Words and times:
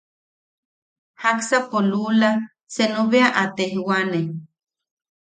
Jaksapo 1.21 1.77
luula 1.91 2.31
senu 2.73 3.01
bea 3.11 3.27
a 3.41 3.43
tejwane. 3.55 4.19